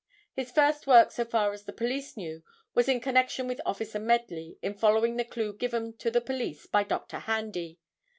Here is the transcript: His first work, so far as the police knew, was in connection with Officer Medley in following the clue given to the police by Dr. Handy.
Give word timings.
His 0.33 0.49
first 0.51 0.87
work, 0.87 1.11
so 1.11 1.23
far 1.25 1.53
as 1.53 1.65
the 1.65 1.71
police 1.71 2.17
knew, 2.17 2.41
was 2.73 2.87
in 2.89 3.01
connection 3.01 3.47
with 3.47 3.61
Officer 3.67 3.99
Medley 3.99 4.57
in 4.63 4.73
following 4.73 5.15
the 5.15 5.23
clue 5.23 5.53
given 5.53 5.95
to 5.97 6.09
the 6.09 6.19
police 6.21 6.65
by 6.65 6.83
Dr. 6.83 7.19
Handy. 7.19 7.77